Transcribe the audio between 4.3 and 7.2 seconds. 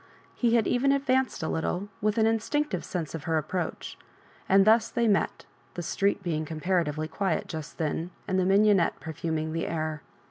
andjthus they met, the street being comparatively